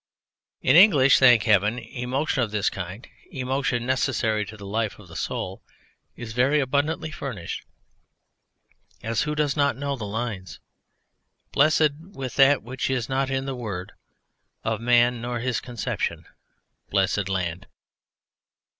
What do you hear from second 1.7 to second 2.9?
emotion of this